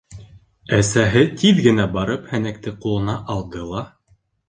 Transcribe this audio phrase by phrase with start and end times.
[0.77, 3.89] Әсәһе тиҙ генә барып һәнәкте ҡулына алды ла: